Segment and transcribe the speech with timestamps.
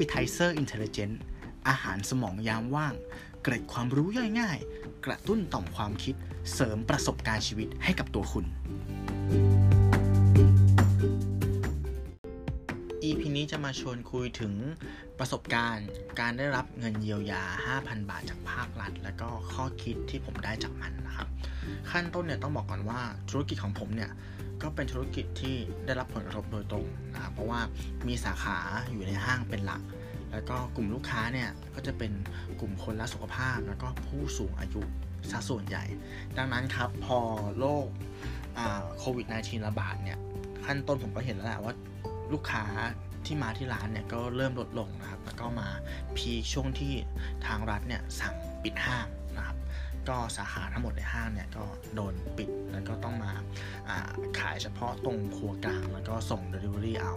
[0.00, 1.14] Appetizer Intelligent
[1.68, 2.94] อาหารสมองยามว่าง
[3.42, 4.58] เกร็ดความรู้ย่อยง่าย
[5.06, 6.14] กระตุ้นต่อมความคิด
[6.52, 8.46] เสริมประสบการณ์ชีวิตให้กับตัวคุณ
[13.40, 14.54] นี้จะมาชวนคุยถึง
[15.18, 15.88] ประสบการณ์
[16.20, 17.42] การได้รับเงินเยียวยา
[17.78, 21.28] 5,000 บาทจากภาครัฐ และก็ข้อคิดที่ผมได้จากมันนะครับ
[21.90, 24.10] ขั้นต้นเนี่ยต้องบอกก่อนว่าธุรกิจของผมเนี่ย
[24.62, 27.60] ก็เป็นธุรกิจที่ได้รับผลกระทบโดยตรงนะครับเพราะว่า
[28.08, 28.58] มีสาขา
[28.90, 29.82] อยู่ในห้างเป็นหลัก
[30.32, 32.12] แล้วก็กลุ่มลูกค้าเนี่ยก็จะเป็น
[32.60, 34.82] กลุ่มคนรักสุขภาพ แล้วก็ผู้สูงอายุ
[35.30, 35.84] ซะส่วนใหญ่
[36.36, 37.18] ดังนั้นครับพอ
[37.58, 37.86] โรค
[38.98, 40.18] โควิด -19 ระบาดเนี่ย
[40.64, 41.74] ขั้นต้นผมก็เห็นแล้วแหละว่า
[42.32, 42.64] ลูกค้า
[43.26, 45.68] ที่มาที่ร้านเนี่ยก็เริ่มลดลงนะครับแล้วก็มา
[46.16, 46.94] พีช่วงที่
[47.46, 49.06] ทางรัฐเนี่ยสั่งปิดห้าง
[49.36, 49.56] นะครับ
[50.08, 57.14] ก็สาขาทั้งหมดในห้างเนี่ยก็โดนปิดแล้วก็ต้องมาาขายเฉพาะตรงครัวกลางแล้วก็ส่ง Delivery เอา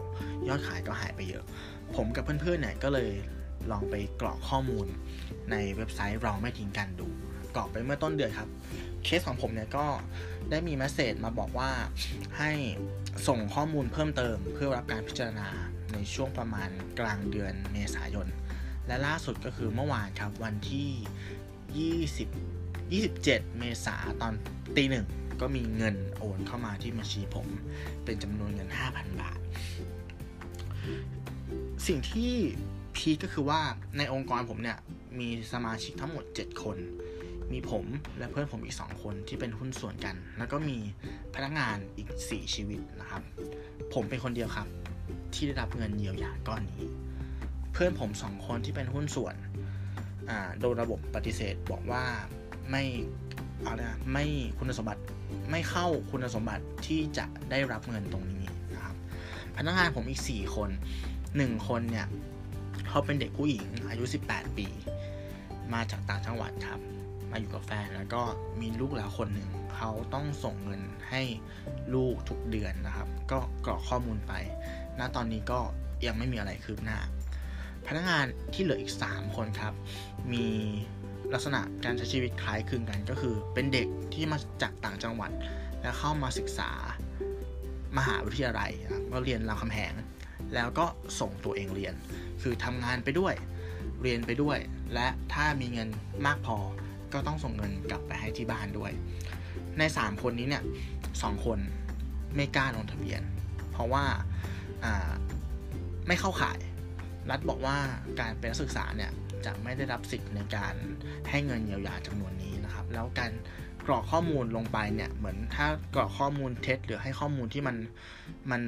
[0.48, 1.46] ยอดขายก็หายไปเยอะ
[1.96, 3.12] ผมกับเพื่อนๆเนี่ยก็เลย
[3.72, 4.88] ลองไปกรอกข้อมูล
[5.52, 7.08] ในเว็บไซต์เราไม่ทิ้งกันดู
[7.56, 8.50] กรอกไปเมื่อต้นเดือนครับ
[9.04, 9.86] เคสของผมเนี่ยก็
[10.50, 11.72] ได้มีแมสเซจมาบอกว่า
[12.38, 12.52] ให้
[13.28, 15.50] ส่งข้อมูลเพิ่มเติมเพื่อรับการพิจารณา
[15.94, 18.28] ในช่วงประมาณกลางเดือนเมษายน
[18.88, 21.98] และล่าสุดก็คือเมื่อวานครับวันที่
[23.00, 24.34] 20 27 เมษาตอน
[24.76, 25.06] ตีหนึ่ง
[25.42, 27.48] ก็มีเงินโอนเข้ามาที่บัญชีผม
[28.06, 29.40] เป็นจำนวนเงิน 5,000 บาท
[31.88, 32.34] สิ่งที่
[32.96, 33.62] พีก็คือว่า
[33.98, 34.78] ในองค์กรผมเนี่ย
[35.20, 36.78] มีสมาชิกทั้งหมด 7 คน
[37.52, 37.86] มีผม
[38.18, 40.78] และเพื่อนผมอีก 2 คนที่เป็นหุ้นส่วนกัน แล้วก็มี
[41.36, 43.24] พนักงานอีก 4 ชีวิตนะครับ
[43.94, 44.68] ผมเป็นคนเดียวครับ
[45.36, 46.84] ที่ได้รับเงินเยียวยาก้อนนี้
[47.74, 49.36] เพื่อนผมสองคนที่เป็นหุ้นส่วน
[50.60, 52.04] โดนระบบปฏิเสธบอกว่า
[52.70, 52.84] ไม่
[53.66, 54.26] อะไรนะไม่
[54.58, 55.02] คุณสมบัติ
[55.52, 58.96] ไม่เข้าคุณสมบัติที่จะได้รับเงินตรงนี้นะครับ
[59.58, 60.70] พนักงานผมอีก 4 คน
[61.20, 62.08] 1 คนเนี่ย
[62.90, 64.68] เขาเป็นเด็กผู้หญิงอายุ 18 ปี
[65.74, 66.82] มาจากต่างจังหวัดครับ
[67.32, 68.22] มาอยู่กับแฟนแล้วก็
[68.62, 71.22] มีลูกแล้วคนหนึ่งเขาต้องส่งเงินให้
[71.94, 74.34] ลูกทุกเดือนนะครับ ก็กรอกข้อมูลไป
[75.00, 75.60] ณตอนนี้ก็
[76.06, 76.98] ยังไม่มีอะไรคืบหน้า
[77.88, 79.74] พนักงานที่เหลืออีก 3 คนครับ
[80.34, 80.46] มี
[81.34, 85.32] ลักษณะการใช้ชีวิตคล้ายคลึงกันก็คือ เป็นเด็กที่มาจากต่างจังหวัด
[85.82, 86.72] และเข้ามาศึกษา
[87.98, 88.72] มหาวิทยาลัย
[89.12, 89.94] ก็เรียนรามคำแหง
[90.54, 90.86] แล้วก็
[91.20, 91.94] ส่งตัวเองเรียน
[92.42, 93.34] คือทำงานไปด้วย
[94.02, 94.58] เรียนไปด้วย
[94.94, 95.90] และถ้ามีเงิน
[96.26, 96.58] มากพอ
[97.14, 98.92] ก็ต้องส่งเงินกลับไปให้ที่บ้านด้วย
[99.78, 100.64] ใน 3 คนนี้เนี่ย
[101.24, 101.60] สคน
[102.36, 103.22] ไม่กล้าลงทะเบียน
[103.72, 104.06] เพราะว่า
[106.08, 106.60] ไม่เข้าข่าย
[107.30, 107.78] รัฐบอกว่า
[108.20, 109.12] การเป็นนักศึกษาเนี่ย
[109.46, 110.74] จะไม่ได้รับสิทธิ์ในการ
[111.30, 113.32] ให้เงินเยียวยาจำนวนนี้นะครับ แล้วการ
[113.88, 117.76] กรอกข้อมูลลงไปเนี่ยเหมือนถ้ากรอกข้อมูลเท็จหรือให้ข้อมูลที่มัน
[118.52, 118.62] มัน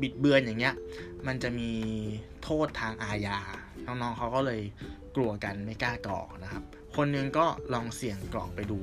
[0.00, 0.74] บิดเบือนอย่างเงี้ย
[1.26, 1.70] มันจะมี
[2.42, 3.38] โทษทางอาญา
[3.86, 4.60] น้องๆเขาก็เลย
[5.16, 6.64] กลัวกันไม่กล้ากรอกนะครับ
[6.96, 8.80] คนนึงก็ลองเสี่ยงกรอกไปดู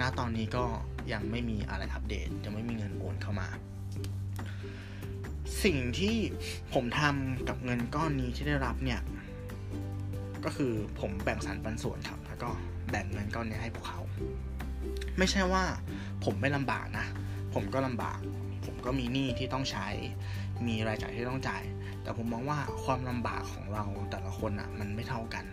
[0.00, 0.64] ณ ตอนนี้ก็
[1.12, 3.48] ยังไม่มีอะไรอัปเดต ยังไม่มีเงินโอนเข้ามา
[5.64, 6.16] สิ่งที่
[6.74, 9.00] ผมทำกับเงินก้อนนี้ที่ได้รับเนี่ย
[10.44, 12.50] ก็คือผมแบ่งสรรปันส่วนครับ แล้วก็
[12.90, 14.00] แบ่งเงินก้อนนี้ให้พวกเขา
[15.18, 15.64] ไม่ใช่ว่า
[16.24, 17.06] ผมไม่ลำบากนะ
[17.54, 18.18] ผมก็ลำบาก
[18.64, 19.88] ผมก็มีหนี้ที่ต้องใช้
[20.66, 21.62] มีรายจ่ายที่ต้องจ่าย
[22.02, 25.44] แต่ผมมองว่าความลำบากของเราแต่ละคนอะ่ะ มันไม่เท่ากัน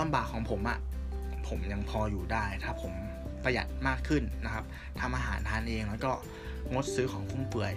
[0.00, 0.78] ลำบากของผมอะ่ะ
[1.48, 2.92] ผมยังพออยู่ได้ ถ้าผม
[3.44, 4.64] ประหยัดมากขึ้นนะครับ
[5.00, 6.12] ทำอาหารทานเองแล้วก็
[6.72, 7.72] งดซื้อของฟุ่มเฟือย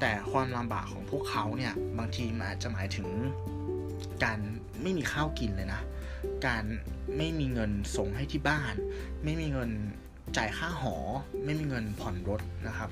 [0.00, 3.08] แต่ความลำบากของพวกเขาเนี่ยบางทีมันอาจจะหมายถึง
[4.24, 4.38] การ
[4.82, 5.80] ไม่มีข้าวกินเลยนะ
[6.46, 6.64] การ
[7.16, 8.74] ไม่มีเงินส่งให้ที่บ้าน
[9.24, 9.70] ไม่มีเงิน
[10.36, 10.94] จ่ายค่าหอ
[11.44, 12.90] ไม่มีเงินผ่อนรถนะครับ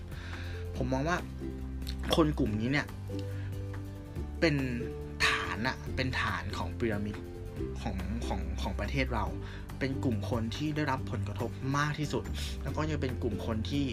[0.77, 1.19] ผมมองว่า
[2.15, 2.87] คนกลุ่มนี้เนี่ย
[4.41, 4.55] เป็น
[5.27, 7.17] ฐานอะเป็นฐานของพีระมิด
[7.81, 7.97] ของ
[8.27, 9.27] ของของประเทศเรา
[9.79, 12.25] เป็นกลุ่มคนที่ได้รับผลกระทบมากที่สุด
[12.63, 13.85] แล้วก็ยังเป็นกลุ่มคนที่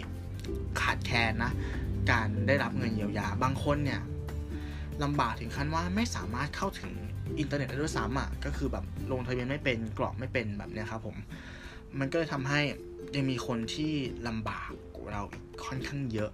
[0.80, 1.52] ขาดแคลนนะ
[2.10, 4.00] การได้รับเงินเยียวยา บางคนเนี่ย
[5.02, 6.92] ลำบากถึงขั้นว่าไม่สามารถเข้าถึง
[7.38, 11.16] อินเทอร์เน็ตได้ด้วยซ้ำอะ ก็คือแบบลงทะเบียนไม่เป็นกรอกไม่เป็นแบบเนี้ยครับผม
[11.98, 12.60] มันก็เลยทำให้
[13.14, 13.92] ยังมีคนที่
[14.28, 16.30] ลำบากกว่าเราอีกค่อนข้างเยอะ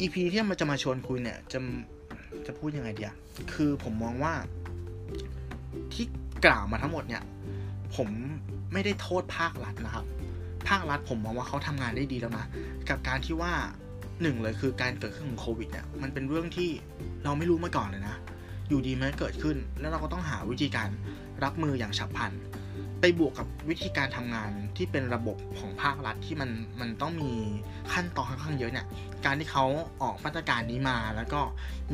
[0.00, 1.58] EP ที่มันจะมาชวนคุยเนี่ยจะ
[2.46, 3.14] จะพูดยังไงเดีย
[3.52, 4.32] คือผมมองว่า
[5.92, 6.06] ที่
[6.44, 7.22] กล่าวมาทั้งหมดเนี่ย
[7.96, 8.08] ผม
[8.72, 10.06] ไม่ได้โทษภาครัฐนะครับ
[10.68, 12.46] ภาครัฐผมมองว่าเขาทำงานได้ดีแล้วนะ
[12.88, 13.52] กับการที่ว่า
[14.22, 16.70] หนึ่งเลยคือการเกิดขึ้นของโควิดเนี่ยมันเป็นเรื่องที่
[17.24, 18.16] เราไม่รู้มาก่อนเลยนะ
[18.68, 20.88] อยู่ดีมันเกิดขึ้น แล้วเราก็ต้องหาวิธีการ
[21.44, 22.32] รับมืออย่างฉับพลัน
[23.00, 27.32] ไปบวกกับวิธีการทำงานที่เป็นระบบของภาครัฐที่มันมันต้องมี
[27.92, 28.86] ขั้นตอนค่อนข้างเยอะเนี่ย
[29.24, 29.64] การที่เขา
[30.02, 31.40] ออกมาตรการนี้มา แล้วก็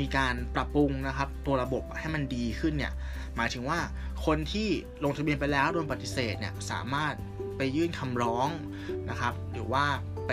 [0.00, 2.92] มีการปรับปรุงนะครับ ตัวระบบให้มันดีขึ้นเนี่ย
[3.36, 3.78] หมายถึงว่า
[4.26, 4.68] คนที่
[5.04, 7.14] ลงทะเบียนไปแล้วโดนปฏิเสธเนี่ยสามารถ
[7.56, 8.48] ไปยื่นคำร้อง
[9.10, 9.84] นะครับ หรือว่า
[10.26, 10.32] ไป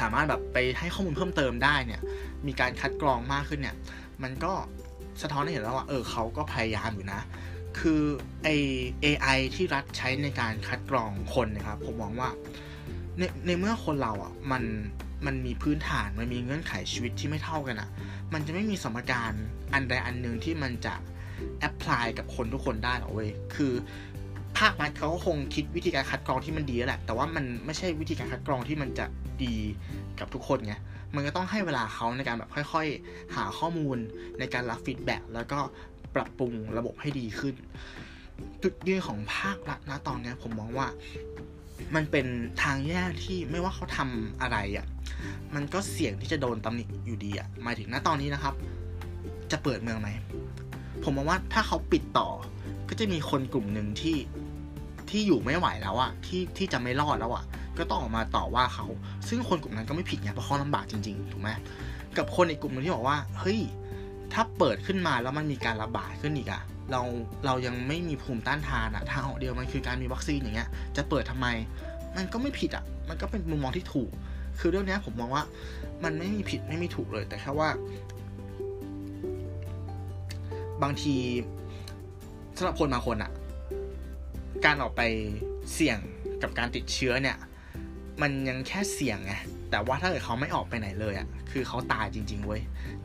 [0.00, 2.00] สามารถแบบไปให้ข้อมูลเพิ่มเติมได้เนี่ย
[2.46, 3.76] มีการคัดกรองมากขึ้นเนี่ย
[4.22, 4.52] มันก็
[5.22, 7.20] สะท้อนให้เห็นแล้วว่า เออเขาก็พยายามอยู่นะ
[7.78, 8.02] คือ
[8.42, 8.48] ไอ
[9.04, 12.30] AI ที่รัฐใช้ในการคัดกรองคนนะครับ ผมมองว่า
[13.18, 14.62] ในในเมื่อคนเราอะ มัน
[15.26, 17.88] มันมีพื้นฐาน มันมีเงื่อนไขชีวิตที่ไม่เท่ากันอะ
[18.32, 19.32] มันจะไม่มีสมการ
[19.72, 20.94] อันใดอันหนึ่งที่มันจะ
[21.58, 29.06] แอพพลายกับคนทุกคนได้หรอกเว้ย คือาครัฐเขาก็คงคิดวิธีการคัดกรองที่มันดีแล้วแหละ แต่ว่ามันไม่ใช่วิธีการคัดกรองที่มันจะ
[29.44, 29.54] ดี
[30.18, 30.74] กับทุกคนไง
[31.14, 33.96] มันก็ต้องให้เวลาเขาในการแบบค่อยๆ หาข้อมูล
[34.38, 35.58] ในการรับฟีดแบ็แล้วก็
[36.14, 37.54] ปรับปรุงระบบให้ดีขึ้น
[38.62, 40.86] จุดยืนของภาครัฐนะตอนนี้ผมมองว่า
[41.94, 42.26] มันเป็น
[42.62, 44.86] ทางแยกที่ไม่ว่าเขาทำอะไรอะ่ะ
[45.54, 48.54] มันก็เสี่ยงที่จะโดนตำหนิอยู่ดีอะ่ะ หมายถึงณตอนนี้นะครับ
[49.50, 50.08] จะเปิดเมืองไหม
[51.02, 52.28] ผมมองว่าถ้าเขาปิดต่อ
[52.88, 54.16] ก็จะมีคนกลุ่มหนึ่งที่
[55.12, 57.44] ที่อยู่ไม่ไหวแล้วอะที่ที่จะไม่รอดแล้วอะ
[57.78, 58.86] ก็ต้องออกมาต่อว่าเขา
[59.28, 61.50] ซึ่งคนกลุ่มนั้นก็ไม่ผิดไงเพราะเขาลำบากจริงๆถูกไหม
[62.16, 63.60] กับคนอีกกลุ่มนึงที่บอกว่าเฮ้ย
[64.32, 67.02] ถ้าเปิดขึ้นมาแล้วมันมีการระบาดขึ้นอีกอะเรา
[67.46, 71.46] เรายังไม่มีภูมิต้านทานอะทางออกเดียวมันคือการมีวัคซีนอย่างเงี้ย จะเปิดทำไม
[72.16, 74.10] มันก็ไม่ผิดอะมันก็เป็นมุมมองที่ถูก
[74.60, 75.44] คือเรื่องนี้ผมมองว่า
[76.04, 77.68] มันไม่มีผิดไม่มีถูกเลย แต่แค่ว่า
[80.82, 81.14] บางที
[82.56, 83.30] สำหรับคนบางคนอะ
[84.64, 85.02] การออกไป
[85.74, 85.98] เสี่ยง
[86.42, 87.36] กับการติดเชื้อเนี่ย
[88.22, 89.34] มันยังแค่เสี่ยงไง
[89.70, 92.62] แต่ว่าถ้าเกิดเขาไม่ออกไปไหนเลยอะ่ะคือเขาตายจริง ๆเว้ย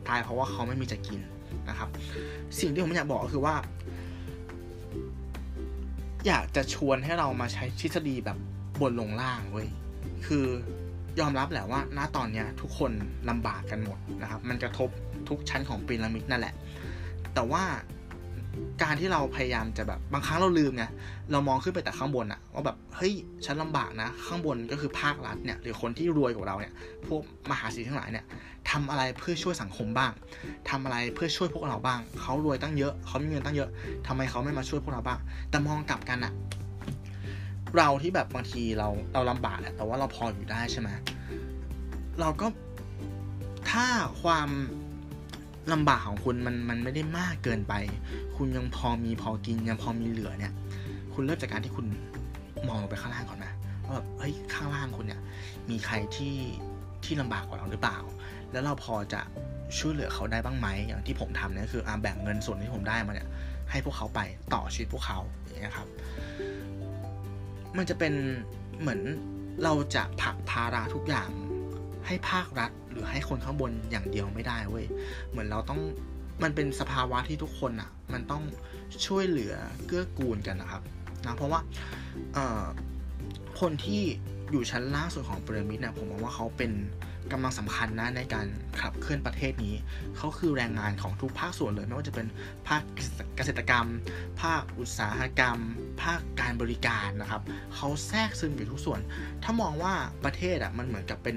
[0.08, 1.20] ตายเพราะว่าเขาไม่มีจะกิน
[1.68, 1.88] นะครับ
[2.60, 3.54] สิ่งที่ผมอยากบอกก็คือว่า
[6.26, 8.38] อยากจะชวนให้เรามาใช้ทฤษฎีแบบ
[8.80, 9.68] บนลงล่างเว้ย
[10.26, 10.44] คือ
[11.20, 12.92] ยอมรับแหละว่าณตอนเนี้ยทุกคน
[13.30, 14.88] ลำบากกันหมดนะครับ มันกระทบ
[15.28, 16.54] ทุกชั้นของพีระมิดนั่นแหละ
[17.34, 17.64] แต่ว่า
[18.82, 20.84] การที่เราพยายามจะแบบบางครั้งเราลืมไง
[21.32, 23.12] เรามองขึ้นไปแต่ข้างบนอะว่าแบบเฮ้ย
[23.46, 26.74] ฉันลำบากนะ ข้างบนก็คือภาครัฐเนี่ยหรือคนที่รวยกว่าเราเนี่ย
[27.06, 28.24] พวกมหาเศรษฐีทั้งหลายเนี่ย
[28.70, 30.12] ทำอะไรเพื่อช่วยสังคมบ้าง
[30.70, 33.70] ทำอะไรเพื่อช่วยพวกเราบ้างเขารวยตั้งเยอะเขามีเงินตั้งเยอะ
[34.06, 35.18] ทำไมเขาไม่มาช่วยพวกเราบ้าง
[35.50, 36.32] แต่มองกลับกันอะ
[37.76, 40.88] เราที่แบบบางทีเราเราลำบากแหละแต่ว่าเราพออยู่ได้ใช่ไหม
[42.20, 42.46] เราก็
[43.70, 43.86] ถ้า
[44.22, 44.48] ความ
[45.72, 47.74] ลำบากของคุณมันมันไม่ได้มากเกินไป
[48.36, 50.52] คุณยังพอมีพอกินยังพอมีเหลือเนี่ย
[51.14, 51.86] คุณเริ่มจากการที่คุณ
[52.68, 53.52] มองลงไปข้างล่างก่อนนะ
[53.84, 55.20] ว่าแบบเฮ้ยข้างล่างคุณเนี่ย
[55.70, 56.36] มีใครที่
[57.04, 57.98] ที่ลำบากกว่าเราหรือเปล่า
[58.52, 59.20] แล้วเราพอจะ
[59.78, 63.28] ช่วยเหลือเขาได้บ้างไหมอย่างที่ผมทำเนี่ยคืออาแบ่งเงินส่วนที่ผมได้มาเนี่ย
[63.70, 64.20] ให้พวกเขาไป
[64.54, 65.88] ต่อชีวิตพวกเขาอย่างเงี้ยครับ
[67.76, 68.14] มันจะเป็น
[68.80, 69.00] เหมือน
[69.64, 71.28] เราจะผลักภาระทุกอย่าง
[72.06, 74.86] ให้ภาครัฐ รือให้คนข้างบนอย่างเดียวไม่ได้เว้ย
[75.30, 75.80] เหมือนเราต้อง
[76.42, 78.42] มันเป็นสภาวะที่ทุกคนอะ่ะ มันต้อง
[79.06, 79.54] ช่วยเหลือ
[79.86, 80.82] เกื้อกูลกันนะครับ
[81.26, 81.60] นะเพราะว่า
[83.60, 84.02] คนที่
[84.50, 86.72] อยู่ชั้นล่างสุดของพีระมิดเนี่ยผมมองว่าเขาเป็น
[87.32, 88.46] กำลังสำคัญนะในการ
[88.80, 89.74] ขับเคลื่อนประเทศนี้
[90.16, 92.26] เขาคือแรงงานของทุกภาคส่วนเลย ไม่ว่าจะเป็น
[92.68, 92.82] ภาค
[93.36, 93.86] เกษตรกรรม
[94.42, 95.58] ภาคอุตสาหกรรม
[96.02, 97.42] ภาคการบริการนะครับ
[97.74, 99.00] เขาแทรกซึมอยู่ทุกส่วน
[99.42, 101.36] ถ้ามองว่าประเทศอะมันเหมือนกับเป็น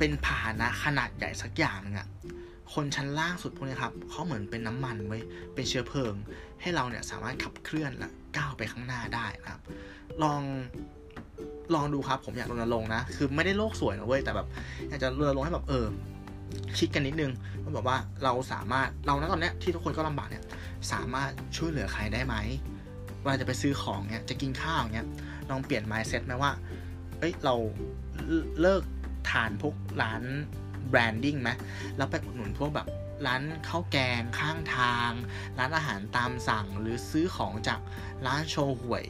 [0.00, 2.08] เป็นพาหนะขนาดใหญ่สักอย่างนึงอะ
[2.74, 5.18] คนชั้นล่างสุดพวกนี้ครับเขาเหมือนเป็นน้ำมันไว้
[5.54, 6.14] เป็นเชื้อเพลิง
[6.60, 9.62] ให้เราเนี่ยสามารถขับเคลื่อนและก้าวไปข้างหน้าได้นะครับ
[10.22, 10.42] ลอง
[11.74, 14.46] ลองดูครับผมอยากรณรงค์นะ คือไม่ได้โลกสวยนะเว้ยแต่แบบ
[14.88, 15.86] อยากจะรณรงค์ให้แบบเออ
[16.78, 20.44] คิดกันนิดนึงว่าแบบว่าเราสามารถเราณตอนเนี้ยที่ทุกคนก็ลำบากเนี่ย
[20.92, 22.34] สามารถช่วยเหลือใครได้ไหม
[23.20, 25.06] เวลาจะไปซื้อของเนี่ยจะกินข้าวเนี่ย
[25.50, 26.52] ลองเปลี่ยน mindset ไหมว่า
[27.18, 27.54] เอ้ยเรา
[28.60, 28.82] เลิก
[29.28, 30.22] ทานพวกร้าน
[30.90, 31.50] แบรนดิ้งไหม
[31.96, 32.88] แล้วไปอุดหนุนพวกแบบ
[33.26, 35.10] ร้านข้าวแกงข้างทาง
[35.58, 37.80] ร้านอาหารตามสั่งหรือซื้อของจาก
[38.26, 39.04] ร้านโชว์หวย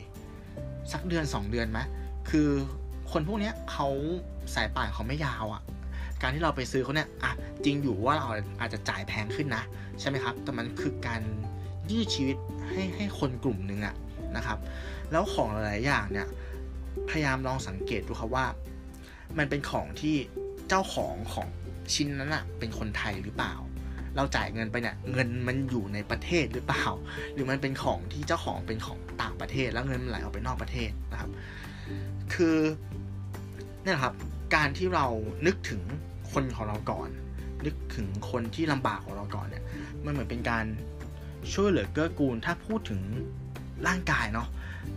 [0.93, 1.81] สักเดือน 2 เดือนไหม
[2.31, 2.49] คือ
[3.13, 3.89] คนพวกนี้เขา
[4.55, 5.63] สายป่านเขาไม่ยาวอะ่ะ
[6.23, 7.33] การที่เราไปซื้อเขาเนี่ยอะ
[7.65, 8.27] จริงอยู่ว่าเรา
[8.61, 9.65] อาจจะจ่ายแพงขึ้นนะ
[10.01, 11.23] ใช่ไหมครับ แต่มันคือการ
[11.91, 12.37] ยืดชีวิต
[12.69, 13.95] ให้ให้คนกลุ่มหนึ่งอะ
[14.37, 14.59] นะครับ
[15.11, 16.27] แล้วของหลายๆอย่างเนี่ย
[17.09, 18.47] พยายามลองสังเกตดูครับว่า
[19.39, 20.17] มันเป็นของที่
[20.69, 21.49] เจ้าของของ
[21.95, 23.55] ชิ้นนั้นอะเป็นคนไทยหรือเปล่า
[24.17, 26.87] เราจ่ายเงินไปเนี่ยเงินมันอยู่ในประเทศหรือเปล่า
[27.35, 31.31] หรือมันเป็นของที่เจ้าของเป็นของต่างประเทศ แล้วเงินมันไหลออกไปนอกประเทศนะครับ
[32.35, 32.57] คือ
[33.83, 34.15] นี่แหละครับ
[34.55, 35.07] การที่เรา
[35.47, 35.83] นึกถึง
[36.33, 37.09] คนของเราก่อน
[37.67, 39.65] นึกถึงคนที่ลำบากของเราก่อนเนี่ย
[40.05, 40.65] มันเหมือนเป็นการ
[41.53, 43.01] ช่วยเหลือเกื้อกูล ถ้าพูดถึง
[43.87, 44.49] ร่างกายเนาะ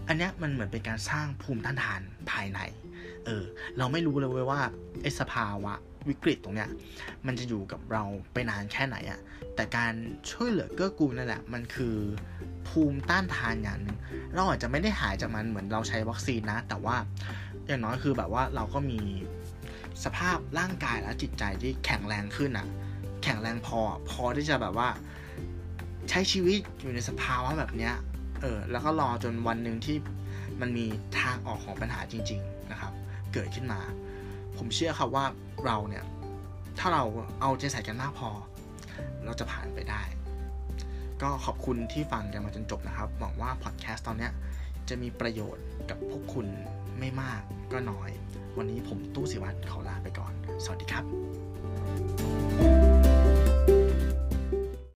[0.07, 2.59] อันเนี้ยมันเหมือนเป็นการสร้างภูมิต้านทานภายใน
[3.25, 3.43] เออ
[3.77, 4.61] เราไม่รู้เลยเว้ยว่า
[5.01, 5.73] ไอ้สภาวะ
[6.09, 6.69] วิกฤตตรงเนี้ย
[7.25, 8.03] มันจะอยู่กับเรา
[8.33, 9.19] ไปนานแค่ไหนอะ
[9.55, 9.93] แต่การ
[10.31, 11.95] ช่วยเหลือเกื้อกูลนั่นแหละ มันคือ
[12.67, 13.97] ภูมิต้านทานอย่างนึง
[14.33, 16.95] เราอาจจะไม่ได้หายจากมันเหมือนเราใช้วัคซีนนะ แต่ว่า
[17.67, 18.99] อย่างน้อยคือแบบว่าเราก็มี
[20.03, 22.67] สภาพร่างกายและจิตใจที่แข็งแรงขึ้นอะ
[23.23, 24.89] แข็งแรงพอ พอที่จะแบบว่า
[26.09, 27.93] ใช้ชีวิตอยู่ในสภาวะแบบเนี้ย
[28.41, 29.97] เออ แล้วก็รอจนวันหนึ่งที่
[30.61, 30.85] มันมี
[31.19, 32.52] ทางออกของปัญหาจริง ๆ
[33.33, 33.81] เกิดขึ้นมา
[34.57, 35.25] ผมเชื่อครับว่า
[35.65, 36.03] เราเนี่ย
[36.79, 37.03] ถ้าเรา
[37.41, 38.29] เอาใจใส่กันมากพอ
[39.25, 40.01] เราจะผ่านไปได้
[41.21, 44.29] ก็ขอบคุณที่ฟังกันมาจนจบนะครับ หวังว่าพอดแคสต์ตอนนี้
[44.89, 46.47] จะมีประโยชน์กับพวกคุณ
[46.99, 48.09] ไม่มากก็น้อย
[48.57, 52.72] วันนี้ผมตู้สิวัตรขอลาไปก่อน สวัสดีครับ